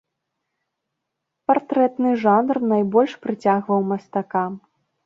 Партрэты 1.51 2.09
жанр 2.25 2.55
найбольш 2.73 3.15
прыцягваў 3.29 3.79
мастака. 3.93 4.45